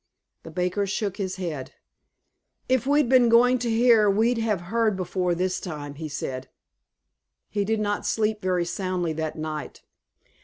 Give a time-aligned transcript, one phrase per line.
[0.41, 1.73] The baker shook his head.
[2.67, 6.49] "If we'd been going to hear, we'd have heard before this time," he said.
[7.49, 9.83] He did not sleep very soundly that night.